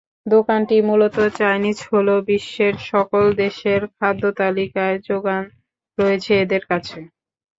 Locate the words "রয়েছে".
5.97-6.31